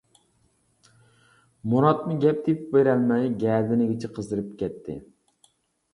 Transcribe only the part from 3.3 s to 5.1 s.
گەدىنىگىچە قىزىرىپ كەتتى.